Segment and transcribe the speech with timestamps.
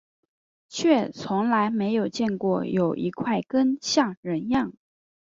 [0.67, 4.73] 却从来没有见过有一块根像人样